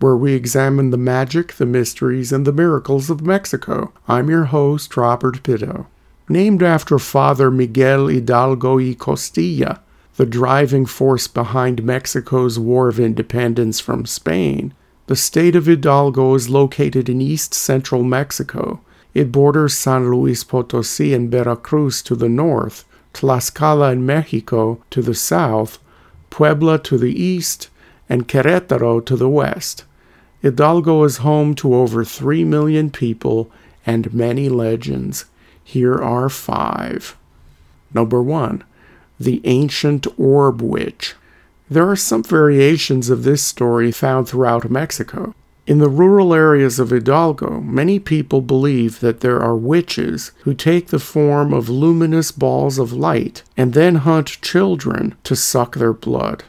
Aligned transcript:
where 0.00 0.16
we 0.16 0.34
examine 0.34 0.90
the 0.90 0.96
magic, 0.96 1.54
the 1.54 1.66
mysteries, 1.66 2.32
and 2.32 2.46
the 2.46 2.52
miracles 2.52 3.08
of 3.08 3.22
Mexico. 3.22 3.92
I'm 4.06 4.28
your 4.28 4.44
host, 4.44 4.96
Robert 4.96 5.42
Bitto. 5.42 5.86
Named 6.28 6.62
after 6.62 6.98
Father 6.98 7.50
Miguel 7.50 8.08
Hidalgo 8.08 8.76
y 8.76 8.94
Costilla, 8.98 9.80
the 10.16 10.26
driving 10.26 10.86
force 10.86 11.28
behind 11.28 11.84
Mexico's 11.84 12.58
War 12.58 12.88
of 12.88 12.98
Independence 12.98 13.80
from 13.80 14.06
Spain, 14.06 14.74
the 15.06 15.16
state 15.16 15.54
of 15.54 15.66
Hidalgo 15.66 16.34
is 16.34 16.48
located 16.48 17.08
in 17.08 17.20
east 17.20 17.54
central 17.54 18.02
Mexico. 18.02 18.80
It 19.14 19.30
borders 19.30 19.74
San 19.74 20.10
Luis 20.10 20.42
Potosi 20.42 21.14
and 21.14 21.30
Veracruz 21.30 22.02
to 22.02 22.16
the 22.16 22.28
north, 22.28 22.84
Tlaxcala 23.14 23.92
and 23.92 24.06
Mexico 24.06 24.82
to 24.90 25.00
the 25.00 25.14
south, 25.14 25.78
Puebla 26.28 26.78
to 26.80 26.98
the 26.98 27.12
east, 27.12 27.70
and 28.08 28.28
Querétaro 28.28 29.04
to 29.04 29.16
the 29.16 29.28
west. 29.28 29.84
Hidalgo 30.42 31.04
is 31.04 31.18
home 31.18 31.54
to 31.56 31.74
over 31.74 32.04
3 32.04 32.44
million 32.44 32.90
people 32.90 33.50
and 33.84 34.12
many 34.12 34.48
legends. 34.48 35.24
Here 35.62 35.96
are 35.96 36.28
five. 36.28 37.16
Number 37.94 38.22
one, 38.22 38.62
the 39.18 39.40
ancient 39.44 40.06
orb 40.18 40.60
witch. 40.60 41.14
There 41.68 41.88
are 41.90 41.96
some 41.96 42.22
variations 42.22 43.10
of 43.10 43.24
this 43.24 43.42
story 43.42 43.90
found 43.90 44.28
throughout 44.28 44.70
Mexico. 44.70 45.34
In 45.66 45.78
the 45.78 45.88
rural 45.88 46.32
areas 46.32 46.78
of 46.78 46.90
Hidalgo, 46.90 47.60
many 47.60 47.98
people 47.98 48.40
believe 48.40 49.00
that 49.00 49.18
there 49.18 49.40
are 49.40 49.56
witches 49.56 50.30
who 50.44 50.54
take 50.54 50.88
the 50.88 51.00
form 51.00 51.52
of 51.52 51.68
luminous 51.68 52.30
balls 52.30 52.78
of 52.78 52.92
light 52.92 53.42
and 53.56 53.72
then 53.72 53.96
hunt 53.96 54.40
children 54.42 55.16
to 55.24 55.34
suck 55.34 55.74
their 55.74 55.92
blood. 55.92 56.44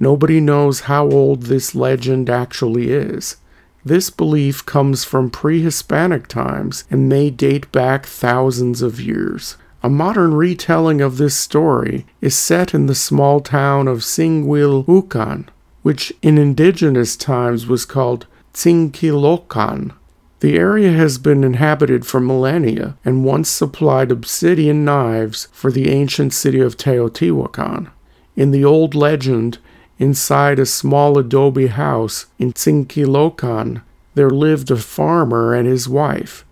Nobody 0.00 0.40
knows 0.40 0.80
how 0.80 1.10
old 1.10 1.44
this 1.44 1.74
legend 1.74 2.30
actually 2.30 2.90
is. 2.90 3.36
This 3.84 4.10
belief 4.10 4.64
comes 4.66 5.04
from 5.04 5.30
pre 5.30 5.62
Hispanic 5.62 6.28
times 6.28 6.84
and 6.90 7.08
may 7.08 7.30
date 7.30 7.70
back 7.72 8.06
thousands 8.06 8.82
of 8.82 9.00
years. 9.00 9.56
A 9.82 9.88
modern 9.88 10.34
retelling 10.34 11.00
of 11.00 11.18
this 11.18 11.36
story 11.36 12.04
is 12.20 12.36
set 12.36 12.74
in 12.74 12.86
the 12.86 12.94
small 12.94 13.40
town 13.40 13.86
of 13.86 13.98
Singuilucan, 13.98 15.46
which 15.82 16.12
in 16.20 16.36
indigenous 16.36 17.16
times 17.16 17.66
was 17.66 17.84
called 17.84 18.26
Tzinquilocan. 18.52 19.92
The 20.40 20.56
area 20.56 20.92
has 20.92 21.18
been 21.18 21.42
inhabited 21.42 22.06
for 22.06 22.20
millennia 22.20 22.96
and 23.04 23.24
once 23.24 23.48
supplied 23.48 24.10
obsidian 24.10 24.84
knives 24.84 25.48
for 25.52 25.72
the 25.72 25.88
ancient 25.88 26.32
city 26.32 26.60
of 26.60 26.76
Teotihuacan. 26.76 27.90
In 28.36 28.50
the 28.52 28.64
old 28.64 28.94
legend, 28.94 29.58
Inside 29.98 30.60
a 30.60 30.66
small 30.66 31.18
adobe 31.18 31.66
house 31.66 32.26
in 32.38 32.52
Tzinquilocan, 32.52 33.82
there 34.14 34.30
lived 34.30 34.70
a 34.70 34.76
farmer 34.76 35.54
and 35.54 35.66
his 35.66 35.88
wife. 35.88 36.44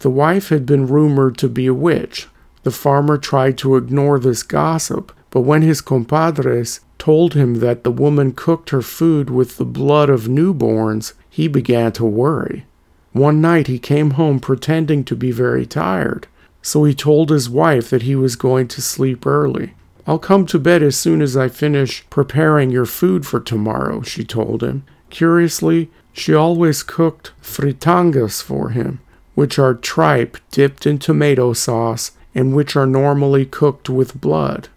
The 0.00 0.10
wife 0.10 0.50
had 0.50 0.66
been 0.66 0.86
rumored 0.86 1.38
to 1.38 1.48
be 1.48 1.66
a 1.66 1.72
witch. 1.74 2.28
The 2.62 2.70
farmer 2.70 3.16
tried 3.16 3.56
to 3.58 3.76
ignore 3.76 4.18
this 4.18 4.42
gossip, 4.42 5.12
but 5.30 5.40
when 5.40 5.62
his 5.62 5.80
compadres 5.80 6.80
told 6.98 7.34
him 7.34 7.56
that 7.56 7.84
the 7.84 7.90
woman 7.90 8.32
cooked 8.32 8.70
her 8.70 8.82
food 8.82 9.30
with 9.30 9.56
the 9.56 9.64
blood 9.64 10.10
of 10.10 10.28
newborns, 10.28 11.14
he 11.30 11.48
began 11.48 11.92
to 11.92 12.04
worry. 12.04 12.66
One 13.12 13.40
night 13.40 13.66
he 13.66 13.78
came 13.78 14.12
home 14.12 14.40
pretending 14.40 15.04
to 15.04 15.16
be 15.16 15.30
very 15.30 15.66
tired, 15.66 16.26
so 16.60 16.84
he 16.84 16.94
told 16.94 17.30
his 17.30 17.48
wife 17.48 17.88
that 17.90 18.02
he 18.02 18.14
was 18.14 18.36
going 18.36 18.68
to 18.68 18.82
sleep 18.82 19.26
early. 19.26 19.74
I'll 20.06 20.18
come 20.18 20.44
to 20.46 20.58
bed 20.58 20.82
as 20.82 20.96
soon 20.96 21.22
as 21.22 21.36
I 21.36 21.48
finish 21.48 22.04
preparing 22.10 22.70
your 22.70 22.84
food 22.84 23.26
for 23.26 23.40
tomorrow, 23.40 24.02
she 24.02 24.22
told 24.22 24.62
him. 24.62 24.84
Curiously, 25.08 25.90
she 26.12 26.34
always 26.34 26.82
cooked 26.82 27.32
fritangas 27.42 28.42
for 28.42 28.70
him, 28.70 29.00
which 29.34 29.58
are 29.58 29.74
tripe 29.74 30.36
dipped 30.50 30.86
in 30.86 30.98
tomato 30.98 31.52
sauce 31.54 32.12
and 32.34 32.54
which 32.54 32.76
are 32.76 32.86
normally 32.86 33.46
cooked 33.46 33.88
with 33.88 34.20
blood. 34.20 34.68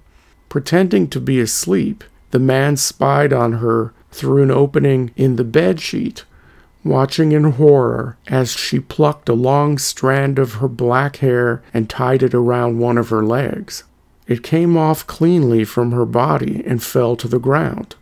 Pretending 0.48 1.08
to 1.10 1.20
be 1.20 1.40
asleep, 1.40 2.04
the 2.32 2.40
man 2.40 2.78
spied 2.78 3.34
on 3.34 3.54
her 3.54 3.94
through 4.12 4.44
an 4.44 4.52
opening 4.52 5.12
in 5.16 5.36
the 5.36 5.44
bed 5.44 5.82
sheet, 5.82 6.24
watching 6.84 7.34
in 7.34 7.44
horror 7.52 8.18
as 8.28 8.54
she 8.54 8.80
plucked 8.80 9.28
a 9.28 9.34
long 9.34 9.78
strand 9.78 10.40
of 10.40 10.56
her 10.56 10.68
black 10.68 11.18
hair 11.18 11.62
and 11.74 11.90
tied 11.90 12.24
it 12.24 12.34
around 12.34 12.80
one 12.80 12.98
of 12.98 13.10
her 13.10 13.26
legs. 13.26 13.84
It 14.28 14.44
came 14.44 14.76
off 14.76 15.08
cleanly 15.08 15.64
from 15.64 15.92
her 15.92 16.06
body 16.06 16.62
and 16.66 16.84
fell 16.84 17.16
to 17.16 17.28
the 17.28 17.40
ground. 17.40 17.96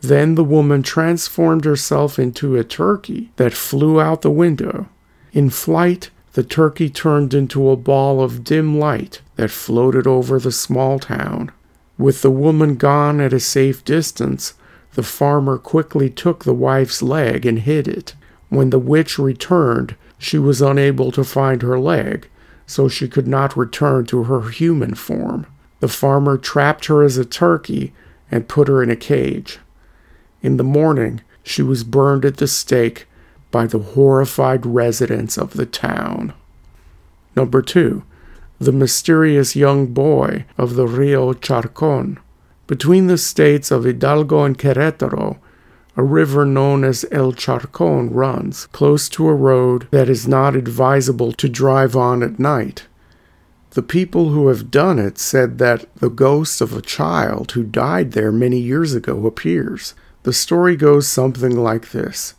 Then 0.00 0.34
the 0.34 0.44
woman 0.44 0.82
transformed 0.82 1.66
herself 1.66 2.18
into 2.18 2.56
a 2.56 2.64
turkey 2.64 3.30
that 3.36 3.52
flew 3.52 4.00
out 4.00 4.22
the 4.22 4.30
window. 4.30 4.88
In 5.32 5.50
flight, 5.50 6.10
the 6.32 6.42
turkey 6.42 6.88
turned 6.88 7.34
into 7.34 7.68
a 7.68 7.76
ball 7.76 8.22
of 8.22 8.42
dim 8.42 8.78
light 8.78 9.20
that 9.36 9.50
floated 9.50 10.06
over 10.06 10.38
the 10.38 10.52
small 10.52 10.98
town. 10.98 11.52
With 11.98 12.22
the 12.22 12.30
woman 12.30 12.76
gone 12.76 13.20
at 13.20 13.34
a 13.34 13.40
safe 13.40 13.84
distance, 13.84 14.54
the 14.94 15.02
farmer 15.02 15.58
quickly 15.58 16.08
took 16.08 16.44
the 16.44 16.54
wife's 16.54 17.02
leg 17.02 17.44
and 17.44 17.58
hid 17.58 17.86
it. 17.86 18.14
When 18.48 18.70
the 18.70 18.78
witch 18.78 19.18
returned, 19.18 19.96
she 20.18 20.38
was 20.38 20.62
unable 20.62 21.12
to 21.12 21.24
find 21.24 21.62
her 21.62 21.78
leg, 21.78 22.28
so 22.70 22.86
she 22.86 23.08
could 23.08 23.26
not 23.26 23.56
return 23.56 24.06
to 24.06 24.22
her 24.22 24.48
human 24.48 24.94
form. 24.94 25.44
The 25.80 25.88
farmer 25.88 26.38
trapped 26.38 26.86
her 26.86 27.02
as 27.02 27.16
a 27.16 27.24
turkey 27.24 27.92
and 28.30 28.46
put 28.46 28.68
her 28.68 28.80
in 28.80 28.90
a 28.90 28.96
cage. 28.96 29.58
In 30.40 30.56
the 30.56 30.62
morning, 30.62 31.20
she 31.42 31.62
was 31.62 31.82
burned 31.82 32.24
at 32.24 32.36
the 32.36 32.46
stake 32.46 33.08
by 33.50 33.66
the 33.66 33.80
horrified 33.80 34.64
residents 34.64 35.36
of 35.36 35.54
the 35.54 35.66
town. 35.66 36.32
Number 37.34 37.60
two, 37.60 38.04
the 38.60 38.70
mysterious 38.70 39.56
young 39.56 39.88
boy 39.88 40.44
of 40.56 40.76
the 40.76 40.86
Rio 40.86 41.32
Charcon. 41.32 42.18
Between 42.68 43.08
the 43.08 43.18
states 43.18 43.72
of 43.72 43.82
Hidalgo 43.82 44.44
and 44.44 44.56
Querétaro, 44.56 45.38
a 46.00 46.02
river 46.02 46.46
known 46.46 46.82
as 46.82 47.04
El 47.12 47.34
Charcon 47.34 48.08
runs 48.10 48.64
close 48.68 49.06
to 49.06 49.28
a 49.28 49.34
road 49.34 49.86
that 49.90 50.08
is 50.08 50.26
not 50.26 50.56
advisable 50.56 51.30
to 51.30 51.46
drive 51.46 51.94
on 51.94 52.22
at 52.22 52.38
night. 52.38 52.86
The 53.72 53.82
people 53.82 54.30
who 54.30 54.48
have 54.48 54.70
done 54.70 54.98
it 54.98 55.18
said 55.18 55.58
that 55.58 55.84
the 55.96 56.08
ghost 56.08 56.62
of 56.62 56.74
a 56.74 56.80
child 56.80 57.52
who 57.52 57.62
died 57.62 58.12
there 58.12 58.32
many 58.32 58.58
years 58.58 58.94
ago 58.94 59.26
appears. 59.26 59.92
The 60.22 60.32
story 60.32 60.74
goes 60.74 61.06
something 61.06 61.54
like 61.54 61.90
this. 61.90 62.32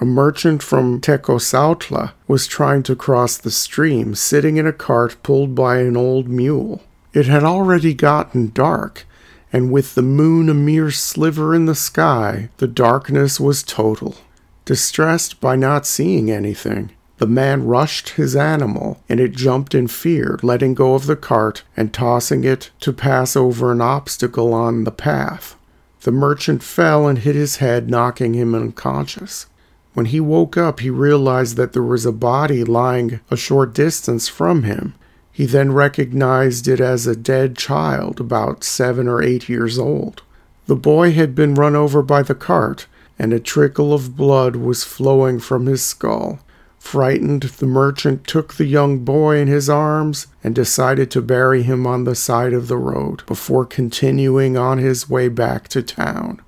A 0.00 0.04
merchant 0.04 0.62
from 0.62 1.00
Tecozautla 1.00 2.12
was 2.28 2.46
trying 2.46 2.84
to 2.84 2.94
cross 2.94 3.36
the 3.36 3.50
stream 3.50 4.14
sitting 4.14 4.58
in 4.58 4.66
a 4.68 4.72
cart 4.72 5.16
pulled 5.24 5.56
by 5.56 5.78
an 5.78 5.96
old 5.96 6.28
mule. 6.28 6.84
It 7.12 7.26
had 7.26 7.42
already 7.42 7.94
gotten 7.94 8.52
dark, 8.52 9.06
and 9.52 9.70
with 9.70 9.94
the 9.94 10.02
moon 10.02 10.48
a 10.48 10.54
mere 10.54 10.90
sliver 10.90 11.54
in 11.54 11.66
the 11.66 11.74
sky, 11.74 12.48
the 12.56 12.66
darkness 12.66 13.38
was 13.38 13.62
total. 13.62 14.16
Distressed 14.64 15.40
by 15.40 15.56
not 15.56 15.84
seeing 15.84 16.30
anything, 16.30 16.90
the 17.18 17.26
man 17.26 17.66
rushed 17.66 18.10
his 18.10 18.34
animal, 18.34 19.00
and 19.08 19.20
it 19.20 19.32
jumped 19.32 19.74
in 19.74 19.88
fear, 19.88 20.38
letting 20.42 20.74
go 20.74 20.94
of 20.94 21.06
the 21.06 21.16
cart 21.16 21.62
and 21.76 21.92
tossing 21.92 22.44
it 22.44 22.70
to 22.80 22.92
pass 22.92 23.36
over 23.36 23.70
an 23.70 23.80
obstacle 23.80 24.54
on 24.54 24.84
the 24.84 24.90
path. 24.90 25.56
The 26.02 26.10
merchant 26.10 26.62
fell 26.62 27.06
and 27.06 27.18
hit 27.18 27.36
his 27.36 27.56
head, 27.56 27.88
knocking 27.88 28.34
him 28.34 28.54
unconscious. 28.54 29.46
When 29.94 30.06
he 30.06 30.18
woke 30.18 30.56
up, 30.56 30.80
he 30.80 30.90
realized 30.90 31.56
that 31.56 31.74
there 31.74 31.82
was 31.82 32.06
a 32.06 32.12
body 32.12 32.64
lying 32.64 33.20
a 33.30 33.36
short 33.36 33.74
distance 33.74 34.28
from 34.28 34.62
him. 34.62 34.94
He 35.32 35.46
then 35.46 35.72
recognized 35.72 36.68
it 36.68 36.78
as 36.78 37.06
a 37.06 37.16
dead 37.16 37.56
child, 37.56 38.20
about 38.20 38.62
seven 38.62 39.08
or 39.08 39.22
eight 39.22 39.48
years 39.48 39.78
old. 39.78 40.22
The 40.66 40.76
boy 40.76 41.12
had 41.12 41.34
been 41.34 41.54
run 41.54 41.74
over 41.74 42.02
by 42.02 42.22
the 42.22 42.34
cart, 42.34 42.86
and 43.18 43.32
a 43.32 43.40
trickle 43.40 43.94
of 43.94 44.16
blood 44.16 44.56
was 44.56 44.84
flowing 44.84 45.40
from 45.40 45.66
his 45.66 45.82
skull. 45.82 46.40
Frightened, 46.78 47.44
the 47.44 47.66
merchant 47.66 48.26
took 48.26 48.54
the 48.54 48.66
young 48.66 48.98
boy 48.98 49.38
in 49.38 49.48
his 49.48 49.70
arms 49.70 50.26
and 50.42 50.54
decided 50.54 51.10
to 51.12 51.22
bury 51.22 51.62
him 51.62 51.86
on 51.86 52.04
the 52.04 52.14
side 52.14 52.52
of 52.52 52.68
the 52.68 52.76
road 52.76 53.24
before 53.26 53.64
continuing 53.64 54.56
on 54.56 54.78
his 54.78 55.08
way 55.08 55.28
back 55.28 55.68
to 55.68 55.82
town. 55.82 56.40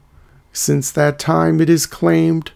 Since 0.53 0.91
that 0.93 1.19
time, 1.19 1.61
it 1.61 1.71
is 1.71 1.87
claimed 1.87 2.51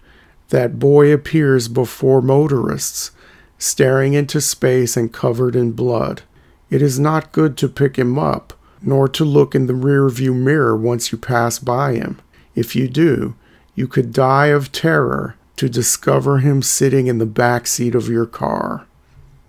that 0.48 0.78
boy 0.78 1.12
appears 1.12 1.68
before 1.68 2.20
motorists, 2.20 3.12
staring 3.58 4.14
into 4.14 4.40
space 4.40 4.96
and 4.96 5.12
covered 5.12 5.56
in 5.56 5.72
blood. 5.72 6.22
It 6.70 6.80
is 6.80 6.98
not 6.98 7.32
good 7.32 7.56
to 7.58 7.68
pick 7.68 7.96
him 7.96 8.18
up, 8.18 8.52
nor 8.80 9.08
to 9.08 9.24
look 9.24 9.54
in 9.54 9.66
the 9.66 9.72
rearview 9.72 10.34
mirror 10.34 10.76
once 10.76 11.10
you 11.10 11.18
pass 11.18 11.58
by 11.58 11.94
him. 11.94 12.20
If 12.54 12.76
you 12.76 12.88
do, 12.88 13.34
you 13.74 13.86
could 13.86 14.12
die 14.12 14.46
of 14.46 14.72
terror 14.72 15.36
to 15.56 15.68
discover 15.68 16.38
him 16.38 16.62
sitting 16.62 17.08
in 17.08 17.18
the 17.18 17.26
back 17.26 17.66
seat 17.66 17.94
of 17.94 18.08
your 18.08 18.26
car. 18.26 18.86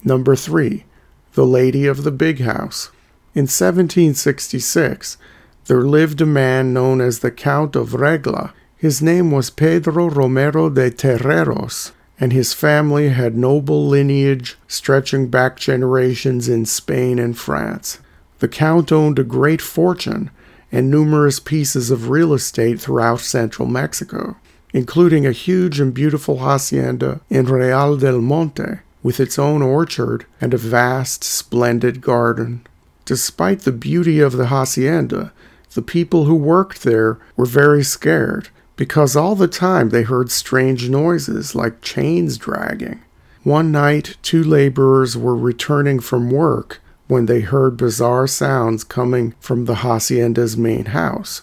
Number 0.04 0.36
3. 0.36 0.86
The 1.34 1.46
Lady 1.46 1.86
of 1.86 2.04
the 2.04 2.12
Big 2.12 2.42
House. 2.42 2.90
In 3.36 3.44
1766, 3.44 5.18
there 5.66 5.82
lived 5.82 6.20
a 6.20 6.26
man 6.26 6.74
known 6.74 7.00
as 7.00 7.20
the 7.20 7.30
Count 7.32 7.76
of 7.76 7.94
Regla. 7.94 8.54
His 8.76 9.02
name 9.02 9.30
was 9.30 9.52
Pedro 9.52 10.10
Romero 10.10 10.70
de 10.70 10.90
Terreros, 10.90 11.92
and 12.20 12.34
his 12.34 12.54
family 12.54 13.10
had 13.10 13.38
noble 13.38 13.88
lineage 13.88 14.58
stretching 14.68 15.28
back 15.28 15.58
generations 15.58 16.50
in 16.50 16.66
Spain 16.66 17.18
and 17.18 17.38
France. 17.38 18.00
The 18.40 18.48
Count 18.48 18.92
owned 18.92 19.18
a 19.20 19.24
great 19.24 19.62
fortune 19.62 20.30
and 20.72 20.92
numerous 20.92 21.40
pieces 21.40 21.90
of 21.90 22.10
real 22.10 22.34
estate 22.34 22.80
throughout 22.80 23.22
central 23.22 23.68
Mexico, 23.68 24.38
including 24.74 25.26
a 25.26 25.32
huge 25.32 25.80
and 25.80 25.94
beautiful 25.94 26.40
hacienda 26.40 27.22
in 27.30 27.46
Real 27.46 27.98
del 27.98 28.22
Monte, 28.22 28.80
with 29.02 29.20
its 29.20 29.40
own 29.40 29.62
orchard 29.62 30.26
and 30.42 30.54
a 30.54 30.58
vast, 30.58 31.24
splendid 31.24 32.02
garden. 32.02 32.66
Despite 33.06 33.62
the 33.62 33.72
beauty 33.72 34.20
of 34.20 34.34
the 34.34 34.48
hacienda, 34.48 35.32
the 35.74 35.82
people 35.82 36.26
who 36.26 36.36
worked 36.36 36.84
there 36.84 37.18
were 37.36 37.46
very 37.46 37.84
scared 37.84 38.50
because 38.80 39.14
all 39.14 39.36
the 39.36 39.46
time 39.46 39.90
they 39.90 40.04
heard 40.04 40.32
strange 40.32 40.90
noises 40.90 41.54
like 41.54 41.82
chains 41.82 42.38
dragging. 42.38 43.02
One 43.44 43.74
night, 43.74 44.16
two 44.22 44.42
laborers 44.42 45.18
were 45.18 45.36
returning 45.36 46.00
from 46.00 46.32
work 46.32 46.80
when 47.10 47.26
they 47.26 47.42
heard 47.42 47.76
bizarre 47.76 48.26
sounds 48.26 48.86
coming 48.86 49.36
from 49.42 49.66
the 49.66 49.84
hacienda's 49.84 50.56
main 50.56 50.86
house. 50.86 51.42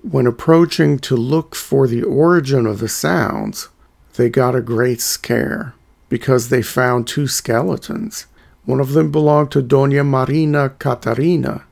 When 0.00 0.26
approaching 0.26 0.98
to 1.00 1.16
look 1.16 1.54
for 1.54 1.86
the 1.86 2.02
origin 2.02 2.64
of 2.64 2.78
the 2.78 2.88
sounds, 2.88 3.68
they 4.14 4.30
got 4.30 4.54
a 4.54 4.62
great 4.62 5.02
scare 5.02 5.74
because 6.08 6.48
they 6.48 6.62
found 6.62 7.06
two 7.06 7.26
skeletons. 7.26 8.24
One 8.64 8.80
of 8.80 8.94
them 8.94 9.12
belonged 9.12 9.50
to 9.50 9.60
Dona 9.60 10.02
Marina 10.02 10.70
Catarina, 10.70 11.64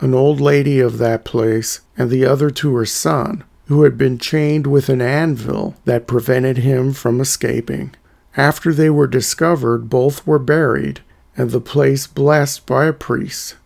an 0.00 0.12
old 0.12 0.40
lady 0.40 0.80
of 0.80 0.98
that 0.98 1.24
place, 1.24 1.82
and 1.96 2.10
the 2.10 2.24
other 2.24 2.50
to 2.50 2.74
her 2.74 2.84
son, 2.84 3.44
who 3.66 3.82
had 3.82 3.98
been 3.98 4.18
chained 4.18 4.66
with 4.66 4.88
an 4.88 5.00
anvil 5.00 5.74
that 5.84 6.06
prevented 6.06 6.58
him 6.58 6.92
from 6.92 7.20
escaping. 7.20 7.94
After 8.36 8.72
they 8.72 8.90
were 8.90 9.06
discovered, 9.06 9.88
both 9.88 10.26
were 10.26 10.38
buried, 10.38 11.00
and 11.36 11.50
the 11.50 11.60
place 11.60 12.06
blessed 12.06 12.66
by 12.66 12.86
a 12.86 12.92
priest. 12.92 13.56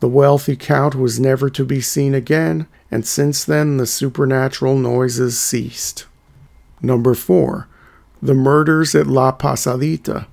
The 0.00 0.08
wealthy 0.08 0.56
count 0.56 0.94
was 0.94 1.20
never 1.20 1.48
to 1.50 1.64
be 1.64 1.80
seen 1.80 2.14
again, 2.14 2.66
and 2.90 3.06
since 3.06 3.44
then 3.44 3.76
the 3.76 3.86
supernatural 3.86 4.76
noises 4.76 5.40
ceased. 5.40 6.06
Number 6.82 7.14
4. 7.14 7.68
The 8.20 8.34
Murders 8.34 8.94
at 8.94 9.06
La 9.06 9.32
Pasadita. 9.32 10.26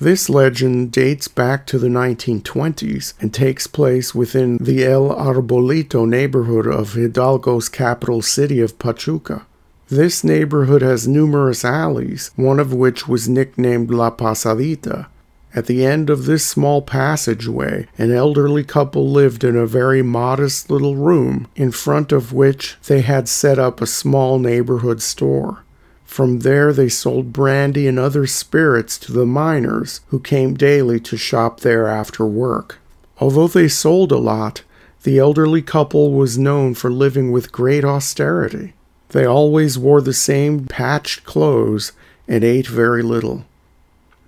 This 0.00 0.30
legend 0.30 0.92
dates 0.92 1.26
back 1.26 1.66
to 1.66 1.78
the 1.78 1.88
1920s 1.88 3.14
and 3.20 3.34
takes 3.34 3.66
place 3.66 4.14
within 4.14 4.56
the 4.58 4.84
El 4.84 5.08
Arbolito 5.08 6.08
neighborhood 6.08 6.68
of 6.68 6.94
Hidalgo's 6.94 7.68
capital 7.68 8.22
city 8.22 8.60
of 8.60 8.78
Pachuca. 8.78 9.44
This 9.88 10.22
neighborhood 10.22 10.82
has 10.82 11.08
numerous 11.08 11.64
alleys, 11.64 12.30
one 12.36 12.60
of 12.60 12.72
which 12.72 13.08
was 13.08 13.28
nicknamed 13.28 13.90
La 13.90 14.10
Pasadita. 14.10 15.06
At 15.52 15.66
the 15.66 15.84
end 15.84 16.10
of 16.10 16.26
this 16.26 16.46
small 16.46 16.80
passageway, 16.80 17.88
an 17.96 18.12
elderly 18.12 18.62
couple 18.62 19.10
lived 19.10 19.42
in 19.42 19.56
a 19.56 19.66
very 19.66 20.02
modest 20.02 20.70
little 20.70 20.94
room, 20.94 21.48
in 21.56 21.72
front 21.72 22.12
of 22.12 22.32
which 22.32 22.76
they 22.86 23.00
had 23.00 23.28
set 23.28 23.58
up 23.58 23.80
a 23.80 23.86
small 23.86 24.38
neighborhood 24.38 25.02
store. 25.02 25.64
From 26.08 26.40
there, 26.40 26.72
they 26.72 26.88
sold 26.88 27.34
brandy 27.34 27.86
and 27.86 27.98
other 27.98 28.26
spirits 28.26 28.98
to 28.98 29.12
the 29.12 29.26
miners 29.26 30.00
who 30.08 30.18
came 30.18 30.54
daily 30.54 30.98
to 31.00 31.16
shop 31.18 31.60
there 31.60 31.86
after 31.86 32.26
work. 32.26 32.78
Although 33.20 33.46
they 33.46 33.68
sold 33.68 34.10
a 34.10 34.16
lot, 34.16 34.62
the 35.04 35.18
elderly 35.18 35.62
couple 35.62 36.12
was 36.12 36.38
known 36.38 36.74
for 36.74 36.90
living 36.90 37.30
with 37.30 37.52
great 37.52 37.84
austerity. 37.84 38.72
They 39.10 39.26
always 39.26 39.78
wore 39.78 40.00
the 40.00 40.14
same 40.14 40.64
patched 40.64 41.24
clothes 41.24 41.92
and 42.26 42.42
ate 42.42 42.66
very 42.66 43.02
little. 43.02 43.44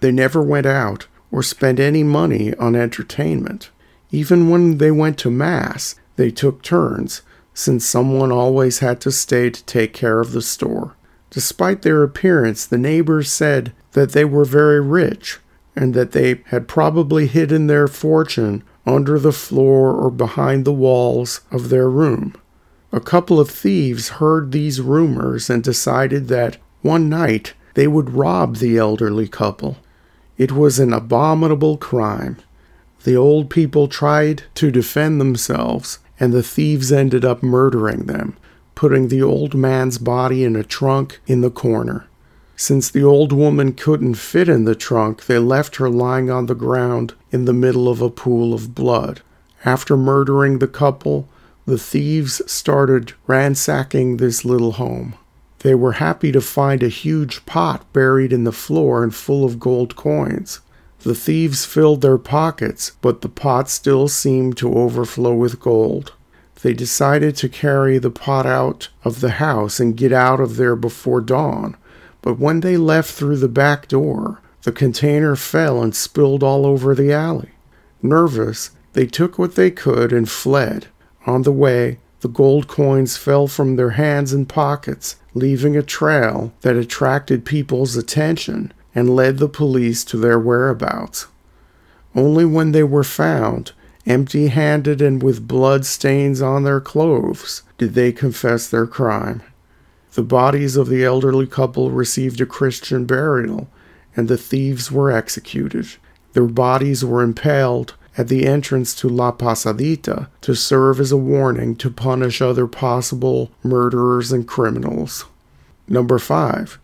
They 0.01 0.13
never 0.13 0.43
went 0.43 0.67
out 0.67 1.07
or 1.33 1.43
spent 1.43 1.81
any 1.81 2.05
money 2.05 2.55
on 2.55 2.77
entertainment. 2.77 3.71
Even 4.13 4.51
when 4.51 4.79
they 4.79 4.91
went 4.91 5.19
to 5.21 5.31
Mass, 5.31 5.97
they 6.17 6.31
took 6.31 6.63
turns, 6.63 7.23
since 7.55 7.85
someone 7.85 8.31
always 8.31 8.79
had 8.79 9.01
to 9.01 9.11
stay 9.11 9.51
to 9.51 9.65
take 9.65 9.93
care 9.93 10.21
of 10.21 10.33
the 10.33 10.43
store. 10.43 10.95
Despite 11.31 11.83
their 11.83 12.03
appearance, 12.03 12.67
the 12.67 12.79
neighbors 12.79 13.31
said 13.31 13.73
that 13.93 14.13
they 14.13 14.25
were 14.25 14.45
very 14.45 14.81
rich 14.81 15.39
and 15.77 15.95
that 15.95 16.13
they 16.13 16.43
had 16.47 16.69
probably 16.69 17.27
hidden 17.29 17.69
their 17.69 17.87
fortune 17.87 18.65
under 18.85 19.19
the 19.19 19.33
floor 19.33 19.93
or 19.95 20.11
behind 20.11 20.65
the 20.65 20.73
walls 20.73 21.41
of 21.53 21.69
their 21.69 21.89
room. 21.89 22.35
A 22.93 23.01
couple 23.01 23.39
of 23.39 23.49
thieves 23.49 24.09
heard 24.09 24.51
these 24.51 24.81
rumors 24.81 25.49
and 25.49 25.63
decided 25.63 26.27
that 26.29 26.57
one 26.83 27.09
night 27.09 27.55
they 27.75 27.87
would 27.87 28.11
rob 28.11 28.57
the 28.57 28.77
elderly 28.77 29.29
couple. 29.29 29.77
It 30.37 30.51
was 30.51 30.81
an 30.81 30.93
abominable 30.93 31.77
crime. 31.77 32.39
The 33.05 33.17
old 33.17 33.49
people 33.49 33.87
tried 33.87 34.43
to 34.57 34.73
defend 34.73 35.21
themselves, 35.21 36.01
and 36.19 36.33
the 36.33 36.43
thieves 36.43 36.91
ended 36.91 37.25
up 37.25 37.43
murdering 37.43 38.07
them 38.07 38.37
putting 38.81 39.09
the 39.09 39.23
old 39.23 39.55
man's 39.55 39.99
body 39.99 40.43
in 40.43 40.57
a 40.57 40.65
trunk 40.65 41.21
in 41.27 41.43
the 41.43 41.51
corner. 41.51 42.07
Since 42.57 42.91
the 42.91 43.05
old 43.05 43.31
woman 43.31 43.75
couldn't 43.75 44.15
fit 44.15 44.49
in 44.49 44.65
the 44.65 44.75
trunk, 44.75 45.27
they 45.27 45.39
left 45.39 45.77
her 45.77 45.91
lying 45.91 46.31
on 46.31 46.47
the 46.47 46.55
ground 46.55 47.13
in 47.31 47.45
the 47.45 47.53
middle 47.53 47.91
of 47.91 48.01
a 48.01 48.09
pool 48.09 48.55
of 48.55 48.75
blood. 48.75 49.21
After 49.67 49.99
murdering 49.99 50.61
the 50.61 50.67
couple, 50.67 51.29
the 51.67 51.77
thieves 51.77 52.41
started 52.51 53.13
ransacking 53.27 54.17
this 54.17 54.47
little 54.47 54.73
home. 54.73 55.15
They 55.59 55.75
were 55.75 56.01
happy 56.01 56.33
to 56.33 56.41
find 56.41 56.83
a 56.83 56.89
huge 56.89 57.45
pot 57.45 57.85
buried 57.93 58.33
in 58.33 58.45
the 58.45 58.51
floor 58.51 59.03
and 59.03 59.15
full 59.15 59.45
of 59.45 59.61
gold 59.61 59.95
coins. 59.95 60.61
The 61.01 61.15
thieves 61.15 61.67
filled 61.67 62.01
their 62.01 62.17
pockets, 62.17 62.93
but 63.03 63.21
the 63.21 63.29
pot 63.29 63.69
still 63.69 64.09
seemed 64.09 64.57
to 64.57 64.73
overflow 64.73 65.35
with 65.35 65.61
gold 65.61 66.15
they 66.63 66.75
decided 66.75 67.37
to 67.37 67.49
carry 67.49 67.99
the 67.99 68.11
pot 68.11 68.47
out 68.47 68.89
of 69.05 69.21
the 69.21 69.33
house 69.33 69.81
and 69.81 69.97
get 69.97 70.13
out 70.13 70.41
of 70.41 70.57
there 70.57 70.77
before 70.77 71.21
dawn. 71.21 71.77
But 72.23 72.39
when 72.39 72.61
they 72.61 72.77
left 72.77 73.11
through 73.13 73.39
the 73.39 73.49
back 73.49 73.89
door, 73.89 74.41
the 74.63 74.73
container 74.73 75.37
fell 75.37 75.83
and 75.83 75.95
spilled 75.95 76.43
all 76.43 76.67
over 76.67 76.95
the 76.95 77.13
alley. 77.13 77.51
Nervous, 78.03 78.71
they 78.93 79.07
took 79.07 79.39
what 79.39 79.55
they 79.55 79.71
could 79.71 80.13
and 80.13 80.29
fled. 80.29 80.89
On 81.27 81.43
the 81.43 81.53
way, 81.53 81.99
the 82.21 82.29
gold 82.29 82.69
coins 82.69 83.17
fell 83.17 83.47
from 83.47 83.77
their 83.77 83.91
hands 83.91 84.33
and 84.33 84.49
pockets, 84.49 85.17
leaving 85.33 85.77
a 85.77 85.83
trail 85.83 86.53
that 86.61 86.77
attracted 86.77 87.47
people's 87.47 87.97
attention 87.97 88.73
and 88.95 89.17
led 89.17 89.39
the 89.39 89.49
police 89.49 90.05
to 90.05 90.19
their 90.19 90.39
whereabouts. 90.39 91.29
Only 92.15 92.45
when 92.45 92.73
they 92.73 92.83
were 92.83 93.05
found 93.05 93.73
Empty 94.07 94.49
handed 94.49 95.03
and 95.03 95.23
with 95.23 95.47
blood 95.47 95.85
stains 95.85 96.41
on 96.41 96.65
their 96.65 96.81
clothes 96.81 97.63
did 97.79 97.95
they 97.95 98.13
confess 98.13 98.69
their 98.69 98.87
crime. 98.87 99.43
The 100.15 100.23
bodies 100.23 100.77
of 100.77 100.89
the 100.89 101.05
elderly 101.05 101.47
couple 101.47 101.91
received 101.91 102.41
a 102.41 102.47
Christian 102.47 103.05
burial, 103.05 103.69
and 104.17 104.27
the 104.27 104.39
thieves 104.39 104.91
were 104.91 105.11
executed. 105.11 105.87
Their 106.33 106.47
bodies 106.47 107.05
were 107.05 107.23
impaled 107.23 107.95
at 108.19 108.29
the 108.29 108.47
entrance 108.47 108.95
to 108.97 109.09
La 109.09 109.31
Pasadita 109.33 110.29
to 110.41 110.55
serve 110.55 110.99
as 110.99 111.13
a 111.13 111.17
warning 111.17 111.77
to 111.77 111.91
punish 111.91 112.43
other 112.43 112.67
possible 112.67 113.51
murderers 113.63 114.33
and 114.33 114.47
criminals. 114.47 115.27
Number 115.87 116.19
5. 116.19 116.79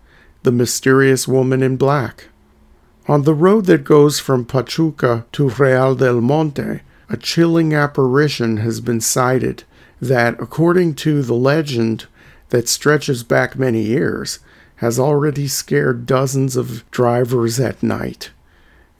The 0.44 0.52
Mysterious 0.52 1.26
Woman 1.26 1.62
in 1.62 1.76
Black. 1.76 2.28
On 3.08 3.22
the 3.22 3.34
road 3.34 3.66
that 3.66 3.84
goes 3.84 4.20
from 4.20 4.44
Pachuca 4.44 5.26
to 5.32 5.48
Real 5.48 5.94
del 5.94 6.20
Monte, 6.20 6.80
a 7.08 7.16
chilling 7.16 7.72
apparition 7.74 8.58
has 8.58 8.80
been 8.80 9.00
sighted 9.00 9.64
that, 10.00 10.40
according 10.40 10.94
to 10.94 11.22
the 11.22 11.34
legend 11.34 12.06
that 12.50 12.68
stretches 12.68 13.22
back 13.22 13.58
many 13.58 13.82
years, 13.82 14.40
has 14.76 14.98
already 14.98 15.48
scared 15.48 16.06
dozens 16.06 16.56
of 16.56 16.88
drivers 16.90 17.58
at 17.58 17.82
night. 17.82 18.30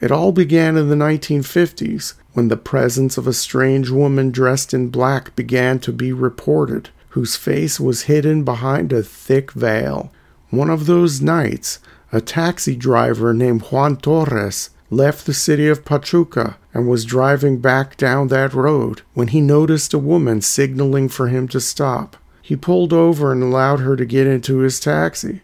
It 0.01 0.11
all 0.11 0.33
began 0.33 0.77
in 0.77 0.89
the 0.89 0.95
1950s 0.95 2.15
when 2.33 2.49
the 2.49 2.57
presence 2.57 3.17
of 3.17 3.27
a 3.27 3.33
strange 3.33 3.91
woman 3.91 4.31
dressed 4.31 4.75
in 4.75 4.89
black 4.89 5.35
began 5.37 5.79
to 5.81 5.93
be 5.93 6.13
reported, 6.13 6.91
whose 7.11 7.37
face 7.37 7.81
was 7.81 8.03
hidden 8.03 8.45
behind 8.45 8.93
a 8.93 9.03
thick 9.03 9.53
veil. 9.53 10.13
One 10.51 10.71
of 10.71 10.87
those 10.87 11.23
nights, 11.23 11.79
a 12.13 12.21
taxi 12.21 12.77
driver 12.77 13.33
named 13.33 13.63
Juan 13.63 13.97
Torres 13.97 14.71
left 14.91 15.27
the 15.27 15.35
city 15.35 15.69
of 15.69 15.85
Pachuca 15.85 16.57
and 16.73 16.89
was 16.89 17.05
driving 17.05 17.59
back 17.59 17.97
down 17.97 18.29
that 18.29 18.55
road 18.55 19.03
when 19.15 19.29
he 19.29 19.41
noticed 19.41 19.95
a 19.95 19.99
woman 19.99 20.41
signaling 20.41 21.09
for 21.09 21.29
him 21.29 21.49
to 21.49 21.61
stop. 21.61 22.17
He 22.43 22.55
pulled 22.55 22.93
over 22.93 23.33
and 23.33 23.43
allowed 23.43 23.81
her 23.81 23.97
to 23.97 24.05
get 24.05 24.27
into 24.27 24.59
his 24.59 24.79
taxi. 24.79 25.41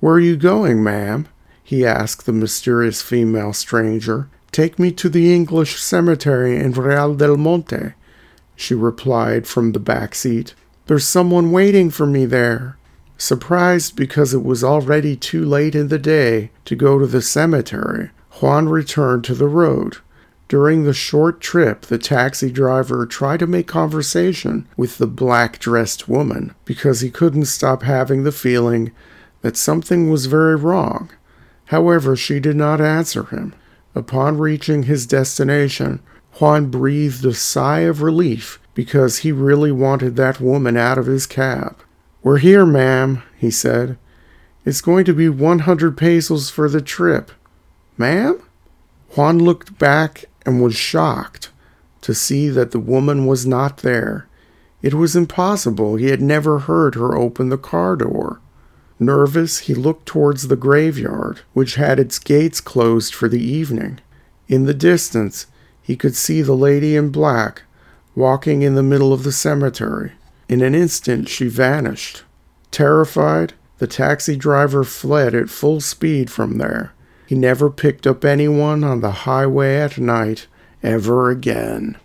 Where 0.00 0.14
are 0.14 0.20
you 0.20 0.36
going, 0.36 0.82
ma'am? 0.82 1.28
he 1.62 1.86
asked 1.86 2.26
the 2.26 2.32
mysterious 2.32 3.02
female 3.02 3.52
stranger. 3.52 4.28
Take 4.50 4.78
me 4.78 4.92
to 4.92 5.08
the 5.08 5.34
English 5.34 5.80
cemetery 5.80 6.56
in 6.56 6.72
Real 6.72 7.14
del 7.14 7.36
Monte, 7.36 7.94
she 8.56 8.74
replied 8.74 9.46
from 9.46 9.72
the 9.72 9.80
back 9.80 10.14
seat. 10.14 10.54
There's 10.86 11.06
someone 11.06 11.52
waiting 11.52 11.90
for 11.90 12.06
me 12.06 12.26
there. 12.26 12.76
Surprised 13.16 13.96
because 13.96 14.34
it 14.34 14.44
was 14.44 14.64
already 14.64 15.16
too 15.16 15.44
late 15.44 15.74
in 15.74 15.88
the 15.88 15.98
day 15.98 16.50
to 16.64 16.74
go 16.74 16.98
to 16.98 17.06
the 17.06 17.22
cemetery, 17.22 18.10
Juan 18.40 18.68
returned 18.68 19.24
to 19.24 19.34
the 19.34 19.48
road. 19.48 19.98
During 20.48 20.84
the 20.84 20.92
short 20.92 21.40
trip, 21.40 21.82
the 21.82 21.98
taxi 21.98 22.50
driver 22.50 23.06
tried 23.06 23.40
to 23.40 23.46
make 23.46 23.66
conversation 23.66 24.68
with 24.76 24.98
the 24.98 25.06
black 25.06 25.58
dressed 25.58 26.08
woman 26.08 26.54
because 26.64 27.00
he 27.00 27.10
couldn't 27.10 27.46
stop 27.46 27.82
having 27.82 28.24
the 28.24 28.32
feeling 28.32 28.92
that 29.40 29.56
something 29.56 30.10
was 30.10 30.26
very 30.26 30.56
wrong. 30.56 31.10
However, 31.66 32.16
she 32.16 32.38
did 32.38 32.56
not 32.56 32.80
answer 32.80 33.24
him. 33.24 33.54
Upon 33.94 34.38
reaching 34.38 34.84
his 34.84 35.06
destination, 35.06 36.00
Juan 36.38 36.70
breathed 36.70 37.24
a 37.24 37.34
sigh 37.34 37.80
of 37.80 38.02
relief 38.02 38.58
because 38.74 39.18
he 39.18 39.32
really 39.32 39.72
wanted 39.72 40.16
that 40.16 40.40
woman 40.40 40.76
out 40.76 40.98
of 40.98 41.06
his 41.06 41.26
cab. 41.26 41.78
We're 42.22 42.38
here, 42.38 42.64
ma'am, 42.64 43.22
he 43.38 43.50
said. 43.50 43.98
It's 44.64 44.80
going 44.80 45.04
to 45.06 45.14
be 45.14 45.28
100 45.28 45.96
pesos 45.96 46.50
for 46.50 46.68
the 46.68 46.80
trip. 46.80 47.32
Ma'am? 47.96 48.40
Juan 49.14 49.38
looked 49.38 49.78
back 49.78 50.24
and 50.46 50.62
was 50.62 50.74
shocked 50.74 51.50
to 52.00 52.14
see 52.14 52.48
that 52.48 52.70
the 52.70 52.80
woman 52.80 53.26
was 53.26 53.46
not 53.46 53.78
there. 53.78 54.26
It 54.82 54.94
was 54.94 55.14
impossible. 55.14 55.96
He 55.96 56.06
had 56.06 56.22
never 56.22 56.60
heard 56.60 56.94
her 56.94 57.16
open 57.16 57.48
the 57.48 57.58
car 57.58 57.94
door. 57.96 58.40
Nervous, 58.98 59.60
he 59.60 59.74
looked 59.74 60.06
towards 60.06 60.48
the 60.48 60.56
graveyard, 60.56 61.40
which 61.52 61.74
had 61.74 61.98
its 61.98 62.18
gates 62.18 62.60
closed 62.60 63.14
for 63.14 63.28
the 63.28 63.42
evening. 63.42 64.00
In 64.48 64.64
the 64.64 64.74
distance, 64.74 65.46
he 65.82 65.96
could 65.96 66.16
see 66.16 66.42
the 66.42 66.54
lady 66.54 66.96
in 66.96 67.10
black 67.10 67.62
walking 68.14 68.62
in 68.62 68.74
the 68.74 68.82
middle 68.82 69.12
of 69.12 69.24
the 69.24 69.32
cemetery. 69.32 70.12
In 70.48 70.60
an 70.62 70.74
instant, 70.74 71.28
she 71.28 71.48
vanished. 71.48 72.24
Terrified, 72.70 73.54
the 73.78 73.86
taxi 73.86 74.36
driver 74.36 74.84
fled 74.84 75.34
at 75.34 75.50
full 75.50 75.80
speed 75.80 76.30
from 76.30 76.58
there. 76.58 76.92
He 77.26 77.34
never 77.34 77.70
picked 77.70 78.06
up 78.06 78.24
anyone 78.24 78.84
on 78.84 79.00
the 79.00 79.10
highway 79.10 79.76
at 79.76 79.98
night 79.98 80.46
ever 80.82 81.30
again. 81.30 81.96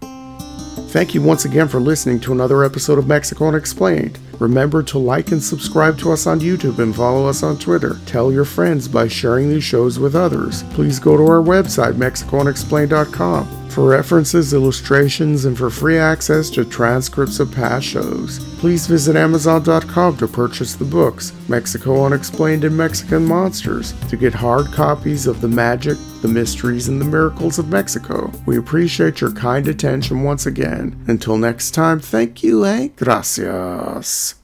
Thank 0.00 1.12
you 1.12 1.22
once 1.22 1.44
again 1.44 1.66
for 1.66 1.80
listening 1.80 2.20
to 2.20 2.32
another 2.32 2.62
episode 2.62 2.98
of 2.98 3.08
Mexico 3.08 3.48
Unexplained. 3.48 4.18
Remember 4.38 4.82
to 4.84 4.98
like 4.98 5.32
and 5.32 5.42
subscribe 5.42 5.98
to 5.98 6.12
us 6.12 6.26
on 6.26 6.38
YouTube 6.38 6.78
and 6.78 6.94
follow 6.94 7.26
us 7.26 7.42
on 7.42 7.58
Twitter. 7.58 7.98
Tell 8.06 8.30
your 8.32 8.44
friends 8.44 8.86
by 8.86 9.08
sharing 9.08 9.48
these 9.48 9.64
shows 9.64 9.98
with 9.98 10.14
others. 10.14 10.62
Please 10.74 11.00
go 11.00 11.16
to 11.16 11.24
our 11.24 11.42
website, 11.42 11.94
MexicoUnexplained.com 11.94 13.63
for 13.74 13.88
references, 13.88 14.54
illustrations, 14.54 15.44
and 15.44 15.58
for 15.58 15.68
free 15.68 15.98
access 15.98 16.48
to 16.50 16.64
transcripts 16.64 17.40
of 17.40 17.52
past 17.52 17.84
shows. 17.84 18.38
Please 18.60 18.86
visit 18.86 19.16
Amazon.com 19.16 20.16
to 20.16 20.28
purchase 20.28 20.74
the 20.74 20.84
books 20.84 21.32
Mexico 21.48 22.04
Unexplained 22.04 22.64
and 22.64 22.76
Mexican 22.76 23.26
Monsters 23.26 23.92
to 24.08 24.16
get 24.16 24.32
hard 24.32 24.66
copies 24.66 25.26
of 25.26 25.40
the 25.40 25.48
magic, 25.48 25.98
the 26.22 26.28
mysteries, 26.28 26.88
and 26.88 27.00
the 27.00 27.04
miracles 27.04 27.58
of 27.58 27.68
Mexico. 27.68 28.30
We 28.46 28.58
appreciate 28.58 29.20
your 29.20 29.32
kind 29.32 29.66
attention 29.66 30.22
once 30.22 30.46
again. 30.46 31.04
Until 31.08 31.36
next 31.36 31.72
time, 31.72 31.98
thank 31.98 32.42
you 32.42 32.64
and 32.64 32.94
gracias. 32.94 34.43